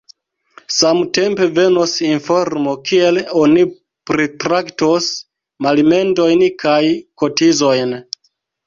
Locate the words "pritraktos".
4.13-5.11